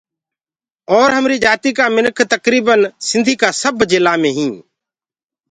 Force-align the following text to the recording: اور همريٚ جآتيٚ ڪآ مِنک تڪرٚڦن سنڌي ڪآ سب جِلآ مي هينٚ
اور 0.95 1.07
همريٚ 1.17 1.41
جآتيٚ 1.43 1.75
ڪآ 1.77 1.85
مِنک 1.95 2.17
تڪرٚڦن 2.31 2.81
سنڌي 3.09 3.35
ڪآ 3.41 3.49
سب 3.61 3.75
جِلآ 3.91 4.13
مي 4.21 4.31
هينٚ 4.37 4.57